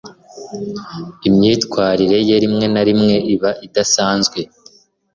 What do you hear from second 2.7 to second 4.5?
na rimwe iba idasanzwe